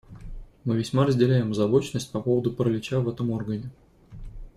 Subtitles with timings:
[0.65, 3.69] Мы весьма разделяем озабоченность по поводу паралича в этом органе.